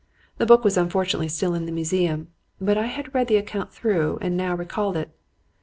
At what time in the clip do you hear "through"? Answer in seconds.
3.71-4.17